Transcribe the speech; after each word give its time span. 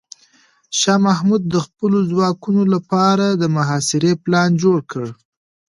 شاه 0.79 0.99
محمود 1.05 1.41
د 1.53 1.55
خپلو 1.65 1.97
ځواکونو 2.11 2.61
لپاره 2.73 3.25
د 3.41 3.43
محاصرې 3.55 4.11
پلان 4.23 4.49
جوړ 4.63 4.77
کړ. 4.91 5.05